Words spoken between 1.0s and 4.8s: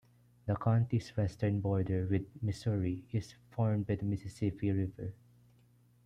western border with Missouri is formed by the Mississippi